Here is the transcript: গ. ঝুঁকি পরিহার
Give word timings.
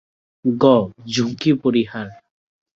গ. 0.45 0.63
ঝুঁকি 1.07 1.51
পরিহার 1.53 2.07